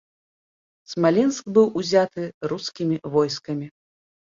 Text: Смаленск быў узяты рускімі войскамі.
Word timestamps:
Смаленск 0.93 1.43
быў 1.59 1.69
узяты 1.81 2.21
рускімі 2.55 3.01
войскамі. 3.19 3.73